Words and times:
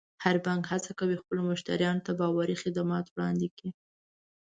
هر 0.23 0.35
بانک 0.45 0.63
هڅه 0.71 0.91
کوي 0.99 1.15
خپلو 1.21 1.41
مشتریانو 1.51 2.05
ته 2.05 2.11
باوري 2.19 2.55
خدمات 2.63 3.05
وړاندې 3.09 3.47
کړي. 3.55 3.69